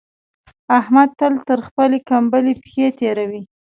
[0.79, 3.41] احمد تل تر خپلې کمبلې پښې تېروي.